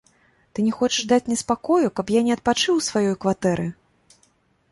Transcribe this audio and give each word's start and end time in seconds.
Ты 0.53 0.63
не 0.67 0.71
хочаш 0.77 1.03
даць 1.11 1.25
мне 1.27 1.35
спакою, 1.41 1.91
каб 1.99 2.05
я 2.15 2.21
не 2.27 2.33
адпачыў 2.37 2.73
у 2.79 2.83
сваёй 2.89 3.13
кватэры? 3.27 3.67